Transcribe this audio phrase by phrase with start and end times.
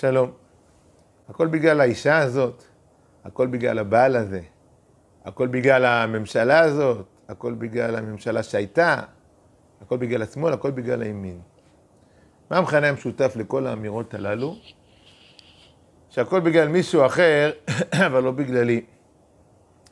[0.00, 0.30] שלום.
[1.28, 2.64] הכל בגלל האישה הזאת,
[3.24, 4.40] הכל בגלל הבעל הזה,
[5.24, 8.96] הכל בגלל הממשלה הזאת, הכל בגלל הממשלה שהייתה,
[9.80, 11.40] הכל בגלל השמאל, הכל בגלל הימין.
[12.50, 14.56] מה המכנה המשותף לכל האמירות הללו?
[16.10, 17.50] שהכל בגלל מישהו אחר,
[18.06, 18.84] אבל לא בגללי.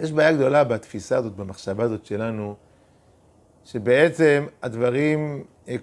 [0.00, 2.56] יש בעיה גדולה בתפיסה הזאת, במחשבה הזאת שלנו,
[3.64, 5.76] שבעצם הדברים, אה,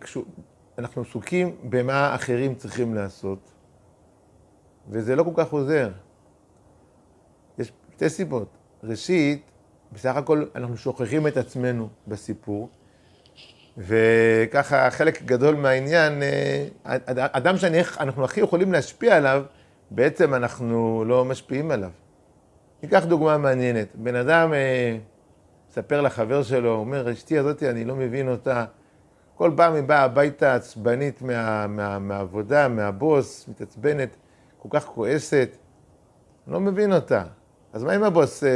[0.77, 3.60] אנחנו עסוקים במה אחרים צריכים לעשות,
[4.91, 5.89] וזה לא כל כך עוזר.
[7.57, 8.47] יש שתי סיבות.
[8.83, 9.41] ראשית,
[9.91, 12.69] בסך הכל אנחנו שוכחים את עצמנו בסיפור,
[13.77, 16.67] וככה חלק גדול מהעניין, אה,
[17.15, 19.43] אדם שאנחנו הכי יכולים להשפיע עליו,
[19.91, 21.89] בעצם אנחנו לא משפיעים עליו.
[22.83, 23.87] ניקח דוגמה מעניינת.
[23.95, 24.97] בן אדם אה,
[25.69, 28.65] מספר לחבר שלו, אומר, אשתי הזאת, אני לא מבין אותה.
[29.35, 34.17] כל פעם היא באה הביתה עצבנית מה, מה, מהעבודה, מהבוס, מתעצבנת,
[34.61, 35.49] כל כך כועסת.
[36.47, 37.23] אני לא מבין אותה.
[37.73, 38.49] אז מה אם הבוס אה,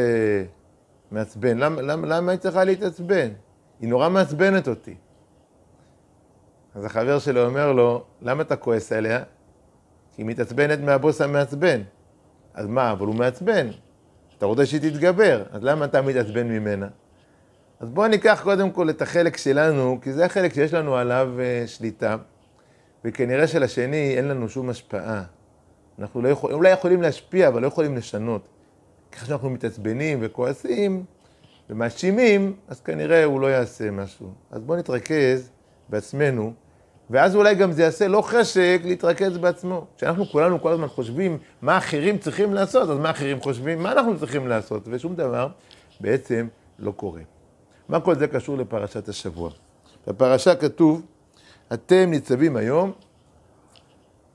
[1.12, 1.58] מעצבן?
[1.58, 3.30] למה, למה, למה היא צריכה להתעצבן?
[3.80, 4.96] היא נורא מעצבנת אותי.
[6.76, 9.20] אז החבר שלו אומר לו, למה אתה כועס עליה?
[10.16, 11.82] כי היא מתעצבנת מהבוס המעצבן.
[12.54, 13.68] אז מה, אבל הוא מעצבן.
[14.38, 16.88] אתה רוצה שהיא תתגבר, אז למה אתה מתעצבן ממנה?
[17.80, 21.68] אז בואו ניקח קודם כל את החלק שלנו, כי זה החלק שיש לנו עליו uh,
[21.68, 22.18] שליטה,
[23.06, 25.24] וכנראה שלשני אין לנו שום השפעה.
[26.00, 28.48] אנחנו לא יכול, אולי יכולים להשפיע, אבל לא יכולים לשנות.
[29.12, 31.04] ככה שאנחנו מתעצבנים וכועסים
[31.70, 34.34] ומאשימים, אז כנראה הוא לא יעשה משהו.
[34.52, 35.50] אז בואו נתרכז
[35.90, 36.54] בעצמנו.
[37.10, 39.86] ואז אולי גם זה יעשה לא חשק להתרכז בעצמו.
[39.98, 44.20] כשאנחנו כולנו כל הזמן חושבים מה אחרים צריכים לעשות, אז מה אחרים חושבים, מה אנחנו
[44.20, 45.48] צריכים לעשות, ושום דבר
[46.00, 46.48] בעצם
[46.80, 47.22] לא קורה.
[47.90, 49.50] מה כל זה קשור לפרשת השבוע?
[50.08, 51.02] בפרשה כתוב,
[51.74, 52.92] אתם ניצבים היום,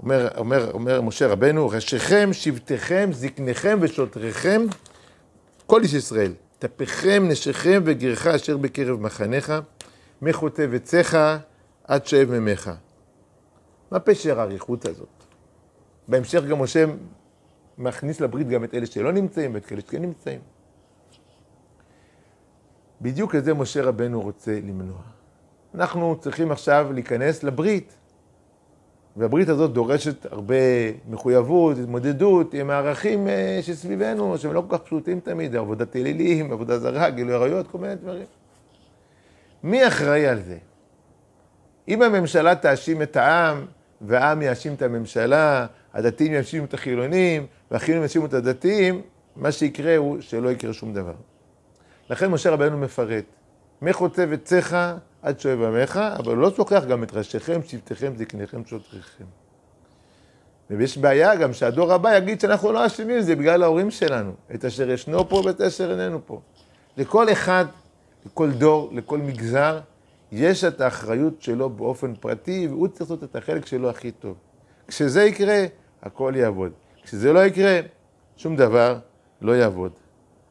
[0.03, 4.63] אומר, אומר, אומר משה רבנו, ראשיכם, שבטיכם, זקניכם ושוטריכם,
[5.67, 9.53] כל איש ישראל, טפיכם, נשיכם וגרך אשר בקרב מחניך,
[10.23, 11.17] מחוטב עציך,
[11.85, 12.71] עד שאב ממך.
[13.91, 15.09] מה פשר האריכות הזאת?
[16.09, 16.85] בהמשך גם משה
[17.79, 20.41] מכניס לברית גם את אלה שלא נמצאים ואת אלה שכן נמצאים.
[23.01, 25.01] בדיוק את זה משה רבנו רוצה למנוע.
[25.75, 27.97] אנחנו צריכים עכשיו להיכנס לברית,
[29.17, 30.55] והברית הזאת דורשת הרבה
[31.09, 36.79] מחויבות, התמודדות עם הערכים אה, שסביבנו, שהם לא כל כך פשוטים תמיד, עבודת אלילים, עבודה
[36.79, 38.25] זרה, גילוי עריות, כל מיני דברים.
[39.63, 40.57] מי אחראי על זה?
[41.89, 43.67] אם הממשלה תאשים את העם,
[44.01, 49.03] והעם יאשים את הממשלה, הדתיים יאשימו את החילונים, והחילונים יאשימו את הדתיים,
[49.37, 51.15] מה שיקרה הוא שלא יקרה שום דבר.
[52.11, 53.25] לכן משה רבנו מפרט,
[53.83, 54.77] מחוצב עציך
[55.23, 59.25] עד שואב עמך, אבל לא שוכח גם את ראשיכם, שבטיכם, זקניכם, שוטריכם.
[60.71, 64.91] ויש בעיה גם שהדור הבא יגיד שאנחנו לא אשמים, זה בגלל ההורים שלנו, את אשר
[64.91, 66.41] ישנו פה ואת אשר איננו פה.
[66.97, 67.65] לכל אחד,
[68.27, 69.81] לכל דור, לכל מגזר,
[70.33, 74.37] יש את האחריות שלו באופן פרטי, והוא צריך לעשות את החלק שלו הכי טוב.
[74.89, 75.65] כשזה יקרה,
[76.03, 76.73] הכל יעבוד.
[77.03, 77.81] כשזה לא יקרה,
[78.37, 78.99] שום דבר
[79.41, 79.93] לא יעבוד.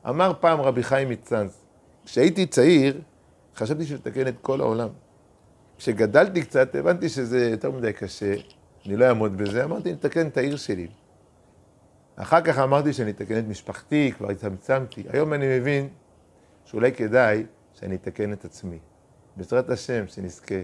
[0.09, 1.58] אמר פעם רבי חיים מצאנז,
[2.06, 3.02] כשהייתי צעיר,
[3.56, 4.90] חשבתי שלתקן את כל העולם.
[5.78, 8.34] כשגדלתי קצת, הבנתי שזה יותר מדי קשה,
[8.86, 10.88] אני לא אעמוד בזה, אמרתי, נתקן את העיר שלי.
[12.16, 15.04] אחר כך אמרתי שאני אתקן את משפחתי, כבר הצטמצמתי.
[15.09, 15.90] היום אני מבין
[16.66, 18.80] שאולי כדאי שאני אתקן את עצמי.
[19.36, 20.56] בעזרת השם, שנזכה.